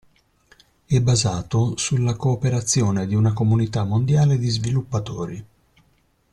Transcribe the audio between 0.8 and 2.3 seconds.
È basato sulla